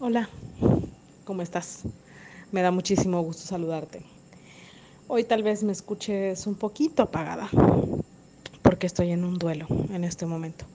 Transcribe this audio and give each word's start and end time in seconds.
Hola, 0.00 0.28
¿cómo 1.24 1.42
estás? 1.42 1.82
Me 2.52 2.62
da 2.62 2.70
muchísimo 2.70 3.20
gusto 3.20 3.42
saludarte. 3.42 4.04
Hoy 5.08 5.24
tal 5.24 5.42
vez 5.42 5.64
me 5.64 5.72
escuches 5.72 6.46
un 6.46 6.54
poquito 6.54 7.02
apagada, 7.02 7.50
porque 8.62 8.86
estoy 8.86 9.10
en 9.10 9.24
un 9.24 9.38
duelo 9.38 9.66
en 9.92 10.04
este 10.04 10.24
momento. 10.24 10.66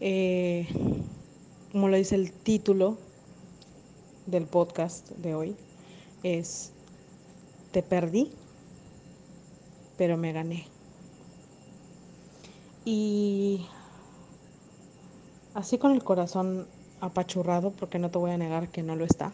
Eh, 0.00 0.66
como 1.72 1.88
lo 1.88 1.96
dice 1.98 2.14
el 2.14 2.32
título 2.32 2.96
del 4.24 4.46
podcast 4.46 5.10
de 5.10 5.34
hoy, 5.34 5.54
es 6.22 6.72
Te 7.70 7.82
perdí, 7.82 8.32
pero 9.98 10.16
me 10.16 10.32
gané. 10.32 10.66
Y 12.86 13.66
así 15.52 15.76
con 15.76 15.92
el 15.92 16.02
corazón 16.02 16.66
apachurrado, 17.06 17.70
porque 17.72 17.98
no 17.98 18.10
te 18.10 18.18
voy 18.18 18.30
a 18.30 18.38
negar 18.38 18.68
que 18.68 18.82
no 18.82 18.96
lo 18.96 19.04
está, 19.04 19.32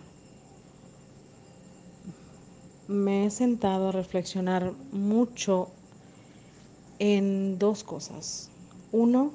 me 2.89 3.27
he 3.27 3.31
sentado 3.31 3.89
a 3.89 3.93
reflexionar 3.93 4.73
mucho 4.93 5.69
en 6.99 7.59
dos 7.59 7.85
cosas. 7.85 8.51
Uno, 8.93 9.33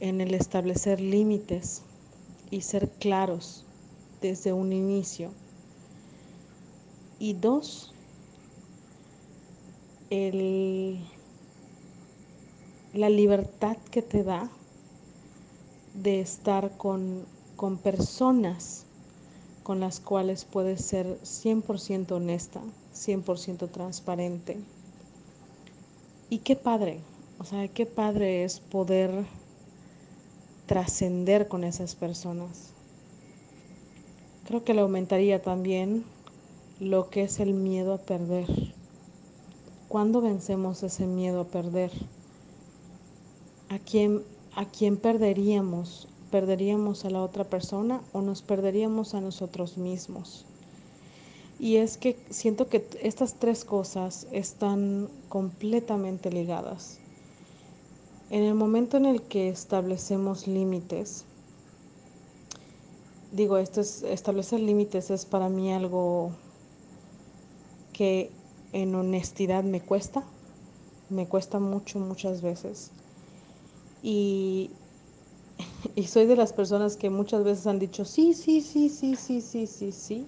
en 0.00 0.20
el 0.20 0.34
establecer 0.34 1.00
límites 1.00 1.82
y 2.50 2.62
ser 2.62 2.90
claros 2.90 3.64
desde 4.20 4.52
un 4.52 4.72
inicio. 4.72 5.30
Y 7.18 7.34
dos, 7.34 7.94
el, 10.10 11.00
la 12.92 13.08
libertad 13.08 13.76
que 13.90 14.02
te 14.02 14.24
da 14.24 14.50
de 15.94 16.20
estar 16.20 16.76
con, 16.76 17.24
con 17.56 17.78
personas 17.78 18.84
con 19.62 19.80
las 19.80 19.98
cuales 19.98 20.44
puedes 20.44 20.84
ser 20.84 21.18
100% 21.22 22.12
honesta, 22.12 22.60
100% 22.94 23.70
transparente. 23.70 24.58
Y 26.28 26.38
qué 26.38 26.54
padre, 26.54 27.00
o 27.38 27.44
sea, 27.44 27.66
qué 27.68 27.86
padre 27.86 28.44
es 28.44 28.60
poder 28.60 29.24
trascender 30.66 31.48
con 31.48 31.64
esas 31.64 31.94
personas. 31.94 32.74
Creo 34.46 34.64
que 34.64 34.74
le 34.74 34.82
aumentaría 34.82 35.40
también 35.40 36.04
lo 36.78 37.08
que 37.08 37.22
es 37.22 37.40
el 37.40 37.54
miedo 37.54 37.94
a 37.94 37.98
perder. 37.98 38.46
¿Cuándo 39.88 40.20
vencemos 40.20 40.82
ese 40.82 41.06
miedo 41.06 41.40
a 41.40 41.46
perder? 41.46 41.90
¿A 43.70 43.78
quién, 43.78 44.22
a 44.56 44.64
quién 44.66 44.96
perderíamos 44.96 46.08
perderíamos 46.34 47.04
a 47.04 47.10
la 47.10 47.22
otra 47.22 47.44
persona 47.44 48.00
o 48.12 48.20
nos 48.20 48.42
perderíamos 48.42 49.14
a 49.14 49.20
nosotros 49.20 49.78
mismos. 49.78 50.44
Y 51.60 51.76
es 51.76 51.96
que 51.96 52.18
siento 52.28 52.68
que 52.68 52.84
estas 53.00 53.34
tres 53.34 53.64
cosas 53.64 54.26
están 54.32 55.08
completamente 55.28 56.32
ligadas. 56.32 56.98
En 58.30 58.42
el 58.42 58.56
momento 58.56 58.96
en 58.96 59.06
el 59.06 59.22
que 59.22 59.48
establecemos 59.48 60.48
límites, 60.48 61.24
digo, 63.30 63.56
esto 63.56 63.80
es, 63.80 64.02
establecer 64.02 64.58
límites 64.58 65.12
es 65.12 65.26
para 65.26 65.48
mí 65.48 65.72
algo 65.72 66.32
que 67.92 68.32
en 68.72 68.92
honestidad 68.92 69.62
me 69.62 69.80
cuesta, 69.80 70.24
me 71.10 71.28
cuesta 71.28 71.60
mucho, 71.60 72.00
muchas 72.00 72.42
veces. 72.42 72.90
Y 75.96 76.04
soy 76.04 76.26
de 76.26 76.36
las 76.36 76.52
personas 76.52 76.96
que 76.96 77.10
muchas 77.10 77.44
veces 77.44 77.66
han 77.66 77.78
dicho, 77.78 78.04
sí, 78.04 78.34
sí, 78.34 78.60
sí, 78.60 78.88
sí, 78.88 79.16
sí, 79.16 79.40
sí, 79.40 79.66
sí, 79.66 79.92
sí, 79.92 80.26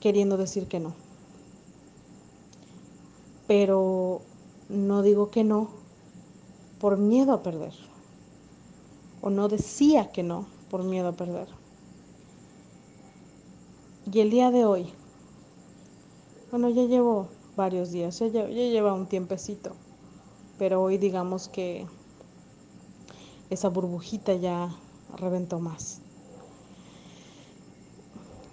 queriendo 0.00 0.36
decir 0.36 0.66
que 0.66 0.80
no. 0.80 0.94
Pero 3.46 4.22
no 4.68 5.02
digo 5.02 5.30
que 5.30 5.44
no 5.44 5.70
por 6.80 6.98
miedo 6.98 7.32
a 7.32 7.42
perder. 7.42 7.72
O 9.20 9.28
no 9.30 9.48
decía 9.48 10.10
que 10.10 10.22
no 10.22 10.46
por 10.70 10.82
miedo 10.84 11.08
a 11.08 11.16
perder. 11.16 11.48
Y 14.10 14.20
el 14.20 14.30
día 14.30 14.50
de 14.50 14.64
hoy, 14.64 14.86
bueno, 16.50 16.68
ya 16.70 16.84
llevo 16.84 17.28
varios 17.56 17.90
días, 17.92 18.18
ya, 18.18 18.28
ya 18.30 18.48
lleva 18.48 18.92
un 18.92 19.06
tiempecito, 19.06 19.72
pero 20.58 20.82
hoy 20.82 20.98
digamos 20.98 21.48
que 21.48 21.86
esa 23.50 23.68
burbujita 23.68 24.34
ya 24.34 24.74
reventó 25.16 25.60
más. 25.60 26.00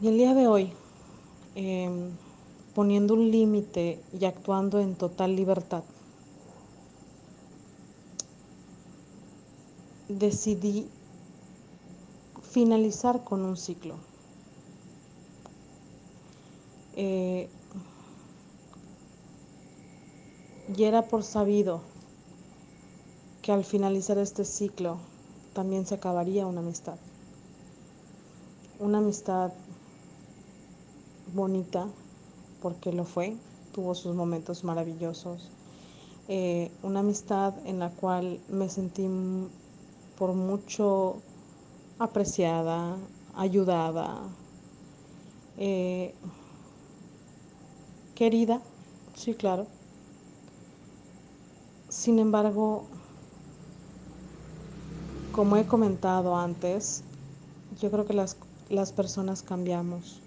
Y 0.01 0.07
el 0.09 0.17
día 0.17 0.33
de 0.33 0.47
hoy, 0.47 0.73
eh, 1.55 1.89
poniendo 2.75 3.13
un 3.13 3.31
límite 3.31 4.01
y 4.19 4.25
actuando 4.25 4.79
en 4.79 4.95
total 4.95 5.35
libertad, 5.35 5.83
decidí 10.09 10.89
finalizar 12.41 13.23
con 13.23 13.45
un 13.45 13.55
ciclo. 13.55 13.95
Eh, 16.95 17.49
y 20.75 20.83
era 20.83 21.03
por 21.07 21.23
sabido 21.23 21.92
que 23.43 23.51
al 23.51 23.65
finalizar 23.65 24.17
este 24.17 24.45
ciclo 24.45 24.97
también 25.53 25.85
se 25.85 25.95
acabaría 25.95 26.47
una 26.47 26.61
amistad. 26.61 26.95
Una 28.79 28.99
amistad 28.99 29.51
bonita, 31.35 31.85
porque 32.61 32.93
lo 32.93 33.03
fue, 33.03 33.35
tuvo 33.73 33.95
sus 33.95 34.15
momentos 34.15 34.63
maravillosos. 34.63 35.49
Eh, 36.29 36.71
una 36.83 37.01
amistad 37.01 37.53
en 37.65 37.79
la 37.79 37.89
cual 37.89 38.39
me 38.47 38.69
sentí 38.69 39.09
por 40.17 40.31
mucho 40.33 41.17
apreciada, 41.99 42.95
ayudada, 43.35 44.21
eh, 45.57 46.13
querida, 48.15 48.61
sí, 49.15 49.33
claro. 49.33 49.67
Sin 51.89 52.19
embargo, 52.19 52.85
como 55.33 55.57
he 55.57 55.65
comentado 55.65 56.37
antes, 56.37 57.03
yo 57.81 57.89
creo 57.89 58.05
que 58.05 58.13
las, 58.13 58.37
las 58.69 58.91
personas 58.91 59.41
cambiamos. 59.41 60.21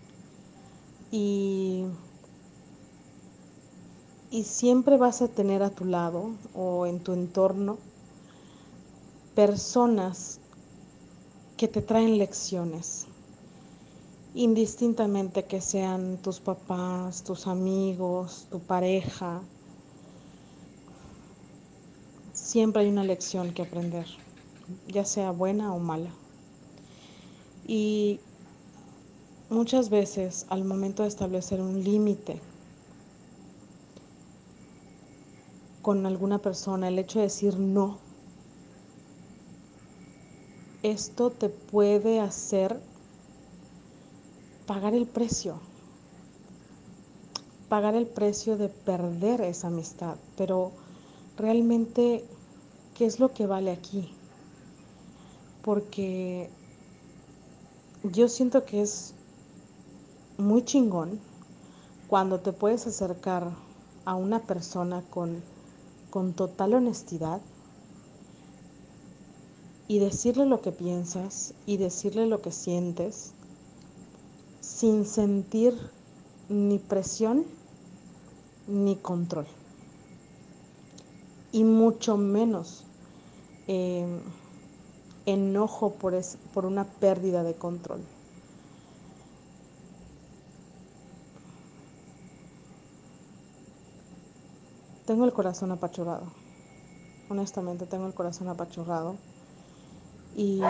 Y, 1.12 1.84
y 4.32 4.42
siempre 4.42 4.98
vas 4.98 5.22
a 5.22 5.28
tener 5.28 5.62
a 5.62 5.70
tu 5.70 5.84
lado 5.84 6.32
o 6.54 6.86
en 6.86 6.98
tu 6.98 7.12
entorno 7.12 7.78
personas 9.36 10.40
que 11.56 11.68
te 11.68 11.82
traen 11.82 12.18
lecciones, 12.18 13.06
indistintamente 14.34 15.44
que 15.44 15.60
sean 15.60 16.18
tus 16.18 16.40
papás, 16.40 17.22
tus 17.22 17.46
amigos, 17.46 18.48
tu 18.50 18.58
pareja, 18.58 19.40
siempre 22.32 22.82
hay 22.82 22.88
una 22.88 23.04
lección 23.04 23.52
que 23.52 23.62
aprender, 23.62 24.06
ya 24.88 25.04
sea 25.04 25.30
buena 25.30 25.74
o 25.74 25.78
mala. 25.78 26.10
Y 27.66 28.20
muchas 29.50 29.90
veces 29.90 30.46
al 30.48 30.64
momento 30.64 31.02
de 31.02 31.08
establecer 31.08 31.60
un 31.60 31.82
límite 31.82 32.40
con 35.82 36.04
alguna 36.04 36.38
persona, 36.38 36.88
el 36.88 36.98
hecho 36.98 37.20
de 37.20 37.26
decir 37.26 37.58
no, 37.58 37.98
esto 40.82 41.30
te 41.30 41.48
puede 41.48 42.20
hacer 42.20 42.80
pagar 44.66 44.94
el 44.94 45.06
precio, 45.06 45.60
pagar 47.68 47.94
el 47.94 48.06
precio 48.06 48.56
de 48.56 48.68
perder 48.68 49.40
esa 49.42 49.68
amistad, 49.68 50.16
pero 50.36 50.72
realmente, 51.36 52.24
¿qué 52.94 53.06
es 53.06 53.20
lo 53.20 53.32
que 53.32 53.46
vale 53.46 53.70
aquí? 53.70 54.15
Porque 55.66 56.48
yo 58.04 58.28
siento 58.28 58.64
que 58.64 58.82
es 58.82 59.12
muy 60.38 60.64
chingón 60.64 61.18
cuando 62.06 62.38
te 62.38 62.52
puedes 62.52 62.86
acercar 62.86 63.50
a 64.04 64.14
una 64.14 64.46
persona 64.46 65.02
con, 65.10 65.42
con 66.10 66.34
total 66.34 66.74
honestidad 66.74 67.40
y 69.88 69.98
decirle 69.98 70.46
lo 70.46 70.60
que 70.60 70.70
piensas 70.70 71.52
y 71.66 71.78
decirle 71.78 72.26
lo 72.26 72.40
que 72.42 72.52
sientes 72.52 73.32
sin 74.60 75.04
sentir 75.04 75.74
ni 76.48 76.78
presión 76.78 77.44
ni 78.68 78.94
control. 78.94 79.46
Y 81.50 81.64
mucho 81.64 82.16
menos 82.16 82.84
eh, 83.66 84.06
enojo 85.26 85.90
por, 85.94 86.14
es, 86.14 86.38
por 86.54 86.64
una 86.64 86.84
pérdida 86.84 87.42
de 87.42 87.54
control. 87.54 88.00
Tengo 95.04 95.24
el 95.24 95.32
corazón 95.32 95.70
apachurrado. 95.70 96.24
Honestamente, 97.28 97.86
tengo 97.86 98.06
el 98.06 98.14
corazón 98.14 98.48
apachurrado. 98.48 99.16
Y 100.36 100.60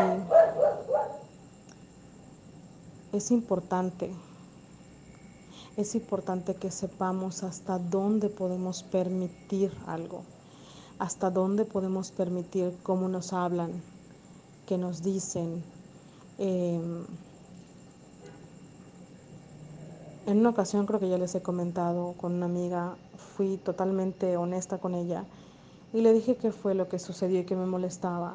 es 3.13 3.31
importante, 3.31 4.11
es 5.77 5.95
importante 5.95 6.55
que 6.55 6.71
sepamos 6.71 7.43
hasta 7.43 7.79
dónde 7.79 8.29
podemos 8.29 8.83
permitir 8.85 9.73
algo, 9.87 10.23
hasta 10.99 11.31
dónde 11.31 11.65
podemos 11.65 12.13
permitir 12.13 12.77
cómo 12.83 13.09
nos 13.09 13.33
hablan, 13.33 13.83
qué 14.67 14.77
nos 14.77 15.03
dicen. 15.03 15.63
Eh, 16.39 16.81
en 20.27 20.39
una 20.39 20.51
ocasión 20.51 20.87
creo 20.87 21.01
que 21.01 21.09
ya 21.09 21.19
les 21.19 21.35
he 21.35 21.41
comentado 21.41 22.15
con 22.15 22.35
una 22.35 22.47
amiga, 22.47 22.97
fui 23.17 23.59
totalmente 23.59 24.37
honesta 24.37 24.79
con 24.79 24.95
ella 24.95 25.25
y 25.93 26.01
le 26.01 26.13
dije 26.13 26.37
qué 26.37 26.51
fue 26.51 26.75
lo 26.75 26.89
que 26.89 26.99
sucedió 26.99 27.41
y 27.41 27.45
que 27.45 27.57
me 27.57 27.67
molestaba. 27.67 28.35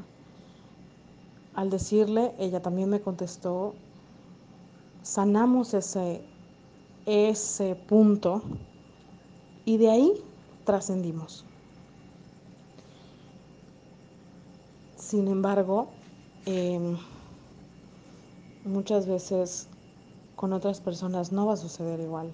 Al 1.54 1.70
decirle, 1.70 2.34
ella 2.40 2.62
también 2.62 2.90
me 2.90 3.02
contestó, 3.02 3.76
sanamos 5.04 5.74
ese, 5.74 6.22
ese 7.06 7.76
punto 7.76 8.42
y 9.66 9.78
de 9.78 9.90
ahí 9.90 10.14
trascendimos. 10.64 11.46
Sin 14.96 15.28
embargo, 15.28 15.90
eh, 16.46 16.98
muchas 18.66 19.08
veces 19.08 19.68
con 20.36 20.54
otras 20.54 20.82
personas 20.82 21.32
no 21.32 21.46
va 21.46 21.54
a 21.54 21.58
suceder 21.58 22.00
igual. 22.00 22.32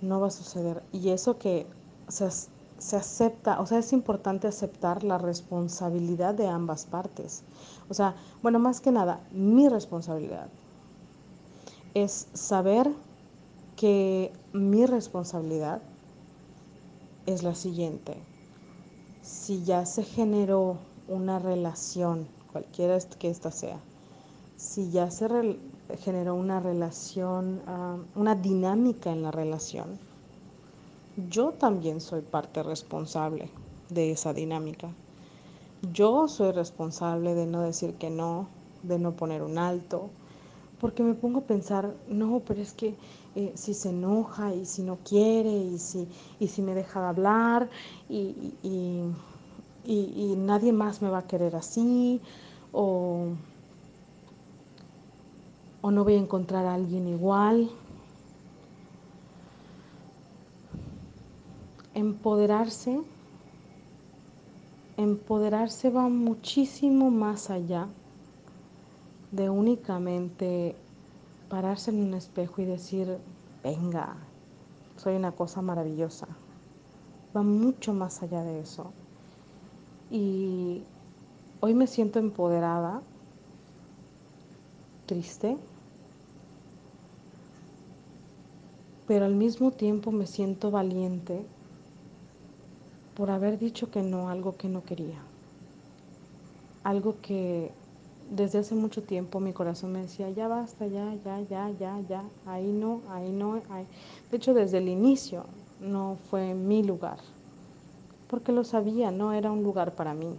No 0.00 0.20
va 0.20 0.28
a 0.28 0.30
suceder. 0.30 0.82
Y 0.92 1.10
eso 1.10 1.38
que 1.38 1.66
se, 2.08 2.28
se 2.30 2.96
acepta, 2.96 3.60
o 3.60 3.66
sea, 3.66 3.78
es 3.78 3.92
importante 3.92 4.48
aceptar 4.48 5.04
la 5.04 5.18
responsabilidad 5.18 6.34
de 6.34 6.48
ambas 6.48 6.86
partes. 6.86 7.42
O 7.88 7.94
sea, 7.94 8.16
bueno, 8.42 8.58
más 8.58 8.80
que 8.80 8.90
nada, 8.90 9.20
mi 9.30 9.68
responsabilidad 9.68 10.48
es 11.94 12.28
saber 12.34 12.90
que 13.76 14.32
mi 14.52 14.86
responsabilidad 14.86 15.82
es 17.26 17.42
la 17.42 17.54
siguiente. 17.54 18.16
Si 19.22 19.64
ya 19.64 19.86
se 19.86 20.02
generó 20.02 20.78
una 21.10 21.38
relación, 21.38 22.26
cualquiera 22.52 22.98
que 23.18 23.28
ésta 23.28 23.50
sea, 23.50 23.78
si 24.56 24.90
ya 24.90 25.10
se 25.10 25.58
generó 25.98 26.34
una 26.34 26.60
relación, 26.60 27.60
uh, 27.66 28.18
una 28.18 28.34
dinámica 28.34 29.10
en 29.10 29.22
la 29.22 29.30
relación, 29.30 29.98
yo 31.28 31.52
también 31.52 32.00
soy 32.00 32.22
parte 32.22 32.62
responsable 32.62 33.50
de 33.88 34.12
esa 34.12 34.32
dinámica. 34.32 34.88
Yo 35.92 36.28
soy 36.28 36.52
responsable 36.52 37.34
de 37.34 37.46
no 37.46 37.62
decir 37.62 37.94
que 37.94 38.10
no, 38.10 38.48
de 38.82 38.98
no 38.98 39.12
poner 39.12 39.42
un 39.42 39.58
alto, 39.58 40.10
porque 40.80 41.02
me 41.02 41.14
pongo 41.14 41.40
a 41.40 41.44
pensar, 41.44 41.94
no, 42.08 42.40
pero 42.46 42.62
es 42.62 42.72
que 42.72 42.94
eh, 43.34 43.52
si 43.54 43.74
se 43.74 43.90
enoja 43.90 44.54
y 44.54 44.64
si 44.64 44.82
no 44.82 44.98
quiere 45.04 45.52
y 45.52 45.78
si, 45.78 46.08
y 46.38 46.48
si 46.48 46.62
me 46.62 46.74
deja 46.74 47.00
de 47.00 47.06
hablar 47.06 47.70
y, 48.08 49.02
y 49.94 50.36
nadie 50.36 50.72
más 50.72 51.02
me 51.02 51.10
va 51.10 51.18
a 51.18 51.26
querer 51.26 51.56
así, 51.56 52.22
o 52.72 53.36
o 55.82 55.90
no 55.90 56.04
voy 56.04 56.14
a 56.14 56.18
encontrar 56.18 56.66
a 56.66 56.74
alguien 56.74 57.08
igual. 57.08 57.70
Empoderarse, 61.94 62.92
empoderarse 64.96 65.90
va 65.90 66.08
muchísimo 66.08 67.10
más 67.10 67.50
allá 67.50 67.88
de 69.30 69.48
únicamente 69.50 70.76
pararse 71.48 71.90
en 71.90 72.02
un 72.02 72.14
espejo 72.14 72.62
y 72.62 72.64
decir, 72.66 73.18
venga, 73.62 74.16
soy 74.96 75.16
una 75.16 75.32
cosa 75.32 75.62
maravillosa. 75.62 76.28
Va 77.36 77.42
mucho 77.42 77.92
más 77.94 78.22
allá 78.22 78.42
de 78.44 78.60
eso. 78.60 78.92
Y 80.10 80.82
hoy 81.60 81.74
me 81.74 81.86
siento 81.86 82.18
empoderada, 82.18 83.02
triste, 85.06 85.56
pero 89.06 89.24
al 89.24 89.34
mismo 89.34 89.72
tiempo 89.72 90.12
me 90.12 90.26
siento 90.26 90.70
valiente 90.70 91.44
por 93.14 93.30
haber 93.30 93.58
dicho 93.58 93.90
que 93.90 94.02
no, 94.02 94.28
algo 94.28 94.56
que 94.56 94.68
no 94.68 94.84
quería. 94.84 95.20
Algo 96.84 97.16
que 97.20 97.72
desde 98.30 98.60
hace 98.60 98.74
mucho 98.74 99.02
tiempo 99.02 99.40
mi 99.40 99.52
corazón 99.52 99.92
me 99.92 100.02
decía, 100.02 100.30
ya 100.30 100.48
basta, 100.48 100.86
ya, 100.86 101.14
ya, 101.24 101.40
ya, 101.40 101.70
ya, 101.78 102.00
ya, 102.08 102.24
ahí 102.46 102.72
no, 102.72 103.02
ahí 103.08 103.30
no, 103.30 103.60
ahí. 103.68 103.86
De 104.30 104.36
hecho, 104.36 104.54
desde 104.54 104.78
el 104.78 104.88
inicio 104.88 105.44
no 105.80 106.16
fue 106.30 106.54
mi 106.54 106.82
lugar, 106.82 107.18
porque 108.30 108.52
lo 108.52 108.64
sabía, 108.64 109.10
no 109.10 109.32
era 109.32 109.50
un 109.50 109.62
lugar 109.62 109.94
para 109.96 110.14
mí. 110.14 110.34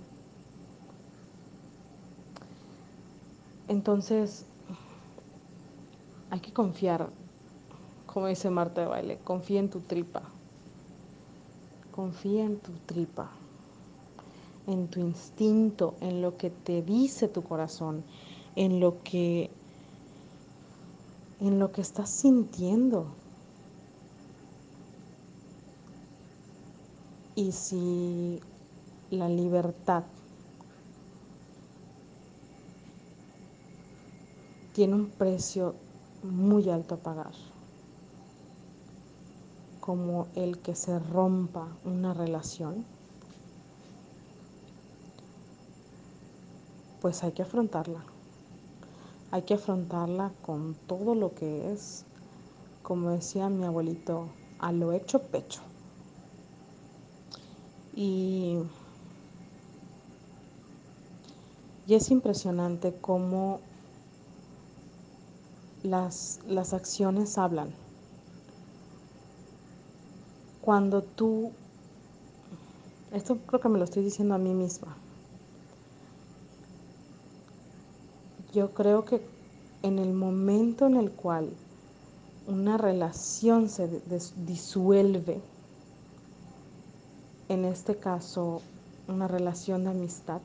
Entonces, 3.67 4.45
hay 6.29 6.39
que 6.39 6.51
confiar 6.51 7.09
como 8.11 8.27
dice 8.27 8.49
Marta 8.49 8.81
de 8.81 8.87
Baile, 8.87 9.19
confía 9.23 9.61
en 9.61 9.69
tu 9.69 9.79
tripa. 9.79 10.23
Confía 11.95 12.43
en 12.43 12.59
tu 12.59 12.73
tripa, 12.85 13.29
en 14.67 14.89
tu 14.89 14.99
instinto, 14.99 15.95
en 16.01 16.21
lo 16.21 16.35
que 16.35 16.49
te 16.49 16.81
dice 16.81 17.29
tu 17.29 17.41
corazón, 17.43 18.03
en 18.55 18.79
lo 18.79 19.01
que 19.03 19.49
en 21.39 21.57
lo 21.57 21.71
que 21.71 21.81
estás 21.81 22.09
sintiendo. 22.09 23.05
Y 27.35 27.51
si 27.53 28.41
la 29.09 29.29
libertad 29.29 30.03
tiene 34.73 34.95
un 34.95 35.09
precio 35.09 35.75
muy 36.23 36.69
alto 36.69 36.95
a 36.95 36.97
pagar, 36.97 37.31
como 39.79 40.27
el 40.35 40.59
que 40.59 40.75
se 40.75 40.99
rompa 40.99 41.67
una 41.83 42.13
relación, 42.13 42.85
pues 47.01 47.23
hay 47.23 47.31
que 47.31 47.41
afrontarla. 47.41 48.03
Hay 49.31 49.41
que 49.43 49.55
afrontarla 49.55 50.31
con 50.41 50.75
todo 50.87 51.15
lo 51.15 51.33
que 51.33 51.71
es, 51.71 52.05
como 52.83 53.09
decía 53.09 53.49
mi 53.49 53.65
abuelito, 53.65 54.27
a 54.59 54.71
lo 54.71 54.93
hecho 54.93 55.23
pecho. 55.23 55.61
Y, 57.95 58.57
y 61.87 61.93
es 61.95 62.09
impresionante 62.11 62.95
cómo 63.01 63.59
las, 65.83 66.39
las 66.47 66.73
acciones 66.73 67.37
hablan. 67.37 67.71
Cuando 70.61 71.01
tú, 71.01 71.51
esto 73.11 73.37
creo 73.47 73.59
que 73.59 73.69
me 73.69 73.79
lo 73.79 73.83
estoy 73.83 74.03
diciendo 74.03 74.35
a 74.35 74.37
mí 74.37 74.53
misma, 74.53 74.95
yo 78.53 78.73
creo 78.73 79.05
que 79.05 79.21
en 79.81 79.97
el 79.97 80.13
momento 80.13 80.85
en 80.85 80.95
el 80.95 81.11
cual 81.11 81.49
una 82.47 82.77
relación 82.77 83.69
se 83.69 84.01
disuelve, 84.45 85.41
en 87.51 87.65
este 87.65 87.97
caso 87.97 88.61
una 89.09 89.27
relación 89.27 89.83
de 89.83 89.89
amistad, 89.89 90.39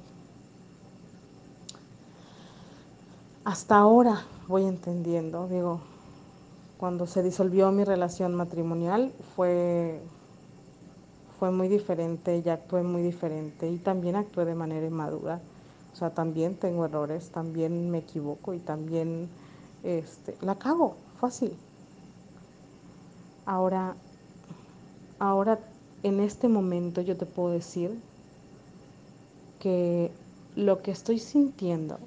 hasta 3.45 3.77
ahora 3.77 4.25
voy 4.49 4.65
entendiendo, 4.65 5.47
digo, 5.47 5.81
cuando 6.79 7.07
se 7.07 7.23
disolvió 7.23 7.71
mi 7.71 7.85
relación 7.85 8.35
matrimonial 8.35 9.13
fue, 9.37 10.01
fue 11.39 11.53
muy 11.53 11.69
diferente, 11.69 12.43
ya 12.43 12.55
actué 12.55 12.83
muy 12.83 13.03
diferente 13.03 13.71
y 13.71 13.79
también 13.79 14.17
actué 14.17 14.45
de 14.45 14.57
manera 14.57 14.85
inmadura. 14.85 15.41
O 15.93 15.97
sea, 15.97 16.11
también 16.11 16.57
tengo 16.57 16.87
errores, 16.87 17.31
también 17.31 17.89
me 17.89 17.99
equivoco 17.99 18.53
y 18.53 18.59
también 18.59 19.29
este, 19.85 20.37
la 20.41 20.57
cago, 20.57 20.97
fácil. 21.21 21.57
Ahora, 23.47 23.95
ahora 25.21 25.61
en 26.03 26.21
este 26.21 26.49
momento 26.49 27.01
yo 27.01 27.17
te 27.17 27.27
puedo 27.27 27.51
decir 27.51 27.99
que 29.61 30.11
lo 30.55 30.83
que 30.83 30.91
estoy 30.91 31.19
sintiendo 31.19 31.99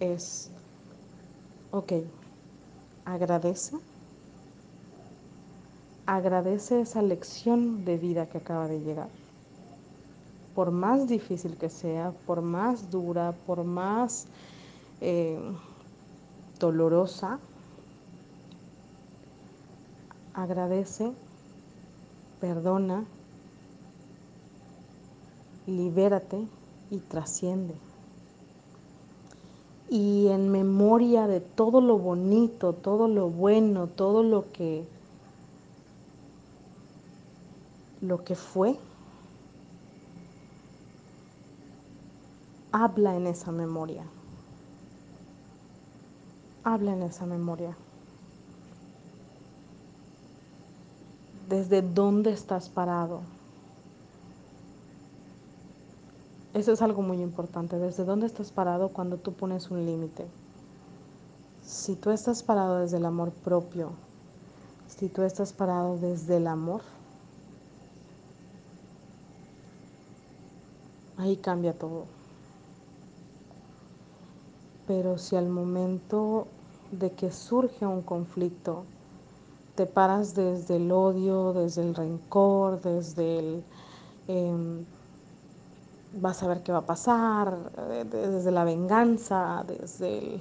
es, 0.00 0.50
ok, 1.70 1.92
agradece, 3.04 3.76
agradece 6.06 6.80
esa 6.80 7.02
lección 7.02 7.84
de 7.84 7.96
vida 7.96 8.26
que 8.26 8.38
acaba 8.38 8.68
de 8.68 8.80
llegar. 8.80 9.08
Por 10.54 10.70
más 10.70 11.08
difícil 11.08 11.56
que 11.56 11.68
sea, 11.68 12.12
por 12.26 12.42
más 12.42 12.90
dura, 12.90 13.32
por 13.46 13.64
más 13.64 14.26
eh, 15.00 15.38
dolorosa, 16.58 17.38
agradece, 20.34 21.12
perdona, 22.44 23.06
libérate 25.66 26.46
y 26.90 26.98
trasciende. 26.98 27.74
Y 29.88 30.28
en 30.28 30.50
memoria 30.50 31.26
de 31.26 31.40
todo 31.40 31.80
lo 31.80 31.96
bonito, 31.96 32.74
todo 32.74 33.08
lo 33.08 33.30
bueno, 33.30 33.86
todo 33.86 34.22
lo 34.22 34.52
que 34.52 34.86
lo 38.02 38.22
que 38.24 38.34
fue, 38.34 38.78
habla 42.72 43.16
en 43.16 43.26
esa 43.26 43.52
memoria. 43.52 44.04
Habla 46.62 46.92
en 46.92 47.04
esa 47.04 47.24
memoria. 47.24 47.74
Desde 51.54 51.82
dónde 51.82 52.32
estás 52.32 52.68
parado. 52.68 53.20
Eso 56.52 56.72
es 56.72 56.82
algo 56.82 57.00
muy 57.00 57.22
importante. 57.22 57.78
Desde 57.78 58.04
dónde 58.04 58.26
estás 58.26 58.50
parado 58.50 58.88
cuando 58.88 59.18
tú 59.18 59.34
pones 59.34 59.70
un 59.70 59.86
límite. 59.86 60.26
Si 61.64 61.94
tú 61.94 62.10
estás 62.10 62.42
parado 62.42 62.80
desde 62.80 62.96
el 62.96 63.04
amor 63.04 63.30
propio, 63.30 63.90
si 64.88 65.08
tú 65.08 65.22
estás 65.22 65.52
parado 65.52 65.96
desde 65.96 66.38
el 66.38 66.48
amor, 66.48 66.80
ahí 71.18 71.36
cambia 71.36 71.72
todo. 71.72 72.06
Pero 74.88 75.18
si 75.18 75.36
al 75.36 75.48
momento 75.48 76.48
de 76.90 77.12
que 77.12 77.30
surge 77.30 77.86
un 77.86 78.02
conflicto, 78.02 78.86
te 79.74 79.86
paras 79.86 80.34
desde 80.34 80.76
el 80.76 80.90
odio, 80.92 81.52
desde 81.52 81.82
el 81.82 81.94
rencor, 81.94 82.80
desde 82.80 83.38
el 83.38 83.64
eh, 84.28 84.84
vas 86.16 86.42
a 86.42 86.48
ver 86.48 86.62
qué 86.62 86.72
va 86.72 86.78
a 86.78 86.86
pasar, 86.86 87.72
eh, 87.90 88.04
desde 88.08 88.50
la 88.50 88.64
venganza, 88.64 89.64
desde 89.66 90.18
el... 90.18 90.40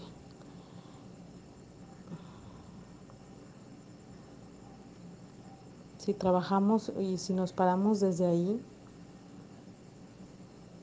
Si 5.98 6.14
trabajamos 6.14 6.92
y 7.00 7.18
si 7.18 7.34
nos 7.34 7.54
paramos 7.54 8.02
desde 8.02 8.26
ahí, 8.26 8.62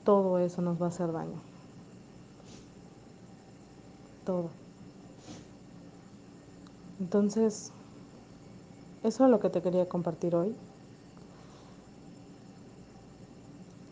todo 0.03 0.39
eso 0.39 0.63
nos 0.63 0.81
va 0.81 0.87
a 0.87 0.89
hacer 0.89 1.11
daño. 1.11 1.39
Todo. 4.25 4.49
Entonces, 6.99 7.71
eso 9.03 9.25
es 9.25 9.31
lo 9.31 9.39
que 9.39 9.49
te 9.49 9.61
quería 9.61 9.89
compartir 9.89 10.35
hoy. 10.35 10.55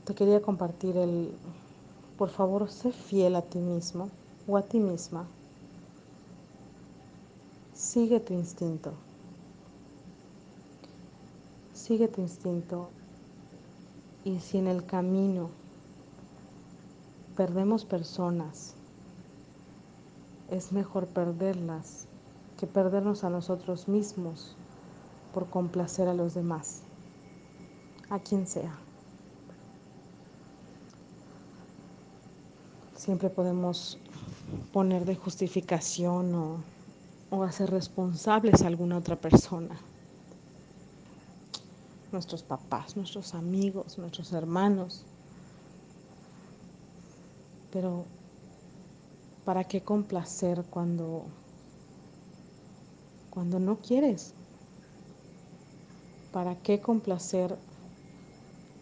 Te 0.06 0.13
quería 0.13 0.42
compartir 0.42 0.98
el, 0.98 1.32
por 2.18 2.30
favor, 2.30 2.70
sé 2.70 2.92
fiel 2.92 3.36
a 3.36 3.42
ti 3.42 3.60
mismo 3.60 4.10
o 4.48 4.58
a 4.58 4.62
ti 4.62 4.80
misma. 4.80 5.25
Sigue 7.74 8.20
tu 8.20 8.34
instinto. 8.34 8.94
Sigue 11.74 12.08
tu 12.08 12.22
instinto. 12.22 12.89
Y 14.24 14.39
si 14.39 14.58
en 14.58 14.68
el 14.68 14.86
camino 14.86 15.50
perdemos 17.36 17.86
personas, 17.86 18.75
es 20.51 20.72
mejor 20.72 21.08
perderlas 21.08 22.08
que 22.60 22.68
perdernos 22.68 23.24
a 23.24 23.30
nosotros 23.30 23.88
mismos 23.88 24.58
por 25.33 25.50
complacer 25.50 26.07
a 26.07 26.13
los 26.13 26.33
demás, 26.33 26.81
a 28.09 28.19
quien 28.19 28.48
sea. 28.48 28.75
Siempre 32.95 33.29
podemos 33.29 33.98
poner 34.74 35.05
de 35.05 35.15
justificación 35.15 36.33
o, 36.36 36.57
o 37.29 37.43
hacer 37.43 37.69
responsables 37.69 38.62
a 38.62 38.67
alguna 38.67 38.98
otra 38.98 39.15
persona. 39.15 39.79
Nuestros 42.12 42.43
papás, 42.43 42.98
nuestros 42.98 43.36
amigos, 43.36 43.98
nuestros 43.98 44.33
hermanos. 44.33 45.05
Pero 47.71 48.05
¿para 49.45 49.63
qué 49.63 49.81
complacer 49.81 50.63
cuando 50.69 51.24
cuando 53.29 53.59
no 53.59 53.77
quieres? 53.77 54.33
¿Para 56.31 56.53
qué 56.55 56.79
complacer 56.79 57.57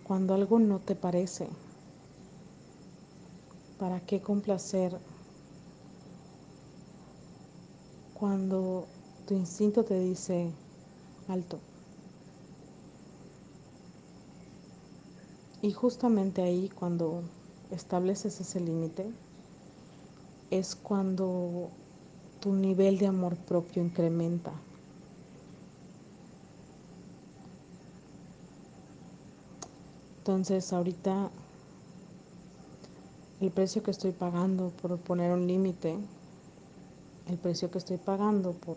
cuando 0.04 0.34
algo 0.34 0.60
no 0.60 0.80
te 0.80 0.96
parece? 0.96 1.48
¿Para 3.80 4.01
qué 4.01 4.20
complacer 4.20 4.98
cuando 8.20 8.86
tu 9.25 9.34
instinto 9.36 9.86
te 9.86 9.98
dice 9.98 10.51
alto? 11.30 11.58
Y 15.62 15.72
justamente 15.72 16.42
ahí 16.42 16.70
cuando 16.70 17.22
estableces 17.72 18.42
ese 18.42 18.60
límite 18.60 19.06
es 20.51 20.75
cuando 20.75 21.70
tu 22.42 22.54
nivel 22.54 22.98
de 22.98 23.08
amor 23.08 23.36
propio 23.38 23.84
incrementa. 23.84 24.67
Entonces 30.28 30.74
ahorita 30.74 31.30
el 33.40 33.50
precio 33.50 33.82
que 33.82 33.92
estoy 33.92 34.12
pagando 34.12 34.72
por 34.82 34.98
poner 34.98 35.32
un 35.32 35.48
límite, 35.48 35.98
el 37.30 37.38
precio 37.38 37.72
que 37.72 37.78
estoy 37.78 37.96
pagando 37.96 38.52
por, 38.52 38.76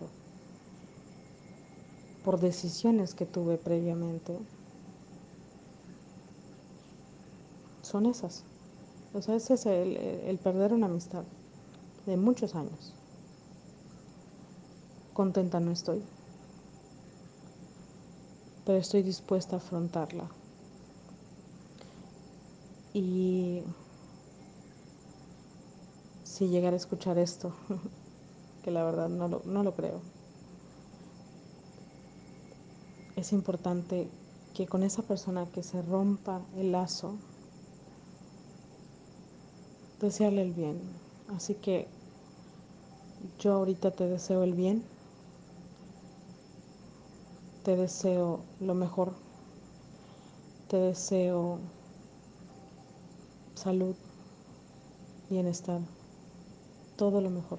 por 2.25 2.39
decisiones 2.39 3.17
que 3.17 3.27
tuve 3.27 3.59
previamente, 3.59 4.39
son 7.83 8.07
esas. 8.07 8.45
O 9.13 9.21
sea, 9.21 9.35
ese 9.35 9.55
es 9.55 9.67
el, 9.67 9.97
el 9.97 10.39
perder 10.39 10.73
una 10.73 10.87
amistad 10.87 11.25
de 12.07 12.17
muchos 12.17 12.55
años. 12.55 12.95
Contenta 15.15 15.59
no 15.59 15.73
estoy, 15.73 16.01
pero 18.65 18.79
estoy 18.79 19.03
dispuesta 19.03 19.57
a 19.57 19.59
afrontarla. 19.59 20.31
Y 22.93 23.63
si 26.25 26.49
llegara 26.49 26.75
a 26.75 26.77
escuchar 26.77 27.19
esto, 27.19 27.53
que 28.65 28.71
la 28.71 28.85
verdad 28.85 29.09
no 29.09 29.29
lo, 29.29 29.43
no 29.45 29.63
lo 29.63 29.75
creo, 29.75 30.01
es 33.17 33.33
importante 33.33 34.09
que 34.55 34.67
con 34.67 34.83
esa 34.83 35.03
persona 35.03 35.47
que 35.47 35.63
se 35.63 35.83
rompa 35.83 36.41
el 36.57 36.73
lazo, 36.73 37.15
desearle 40.01 40.43
el 40.43 40.53
bien. 40.53 40.81
Así 41.37 41.55
que 41.55 41.87
yo 43.39 43.55
ahorita 43.55 43.91
te 43.91 44.07
deseo 44.07 44.43
el 44.43 44.55
bien, 44.55 44.83
te 47.65 47.77
deseo 47.77 48.41
lo 48.61 48.75
mejor, 48.75 49.13
te 50.69 50.79
deseo 50.79 51.59
salud, 53.61 53.95
bienestar, 55.29 55.83
todo 56.97 57.21
lo 57.21 57.29
mejor. 57.29 57.59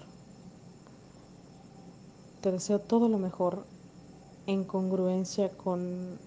Te 2.41 2.51
deseo 2.51 2.79
todo 2.79 3.07
lo 3.07 3.19
mejor 3.19 3.65
en 4.47 4.63
congruencia 4.63 5.55
conmigo, 5.55 6.17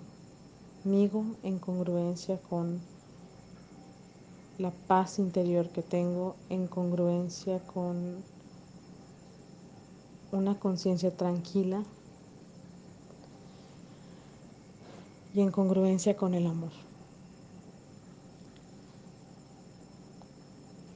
en 1.43 1.59
congruencia 1.59 2.39
con 2.39 2.81
la 4.59 4.71
paz 4.71 5.19
interior 5.19 5.69
que 5.71 5.83
tengo, 5.83 6.37
en 6.51 6.69
congruencia 6.69 7.59
con 7.67 8.23
una 10.31 10.57
conciencia 10.61 11.11
tranquila 11.17 11.83
y 15.35 15.41
en 15.41 15.51
congruencia 15.51 16.17
con 16.17 16.35
el 16.35 16.47
amor. 16.47 16.84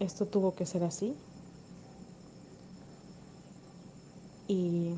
Esto 0.00 0.26
tuvo 0.26 0.54
que 0.54 0.66
ser 0.66 0.84
así. 0.84 1.14
Y 4.46 4.94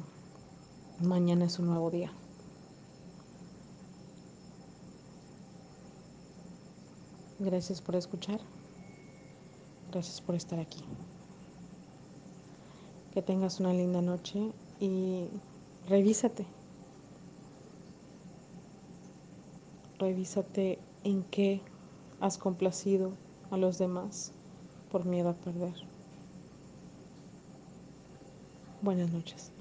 mañana 1.01 1.47
es 1.47 1.59
un 1.59 1.67
nuevo 1.67 1.91
día. 1.91 2.13
Gracias 7.39 7.81
por 7.81 7.97
escuchar. 7.97 8.41
Gracias 9.91 10.21
por 10.21 10.35
estar 10.35 10.61
aquí. 10.61 10.85
Que 13.13 13.23
tengas 13.23 13.59
una 13.59 13.73
linda 13.73 14.03
noche 14.03 14.53
y 14.79 15.29
revísate. 15.89 16.47
Revísate 19.99 20.79
en 21.03 21.25
qué 21.25 21.61
has 22.21 22.39
complacido 22.39 23.13
a 23.51 23.57
los 23.57 23.79
demás 23.79 24.33
por 24.91 25.07
miedo 25.07 25.31
a 25.31 25.35
perder. 25.35 25.75
Buenas 28.83 29.11
noches. 29.11 29.53